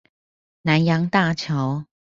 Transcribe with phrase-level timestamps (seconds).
[0.63, 1.85] 南陽大橋